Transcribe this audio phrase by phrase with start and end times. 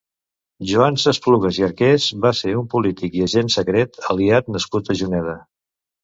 [0.69, 5.37] Joan Sasplugas i Arqués va ser un polític i agent secret aliat nascut a Juneda.